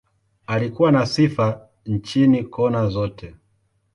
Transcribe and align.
Alikuwa 0.47 0.91
na 0.91 1.05
sifa 1.05 1.61
nchini, 1.85 2.43
kona 2.43 2.87
zote. 2.89 3.35